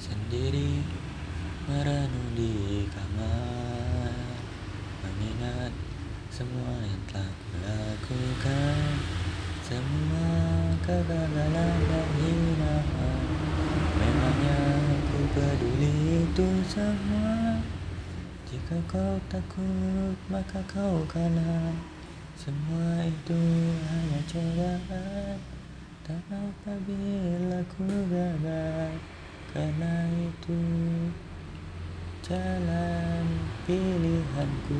Sendiri 0.00 0.80
merenung 1.68 2.32
di 2.32 2.88
kamar 2.88 4.16
Mengingat 5.04 5.76
semua 6.32 6.72
yang 6.80 7.04
telah 7.04 7.28
kulakukan. 7.52 8.96
Semua 9.60 10.32
kegagalan 10.80 11.76
dan 11.84 12.08
hinaan 12.16 13.20
Memangnya 14.00 14.60
ku 15.04 15.20
peduli 15.36 16.24
itu 16.24 16.48
semua? 16.64 17.60
Jika 18.48 18.80
kau 18.88 19.20
takut 19.28 20.16
maka 20.32 20.64
kau 20.64 21.04
kalah. 21.12 21.76
Semua 22.40 23.04
itu 23.04 23.40
hanya 23.84 24.20
cobaan. 24.24 25.36
Tak 26.08 26.24
apabila 26.32 27.60
ku 27.68 27.84
gagal 28.08 29.19
Karena 29.50 30.06
itu 30.14 30.62
jalan 32.22 33.26
pilihanku 33.66 34.78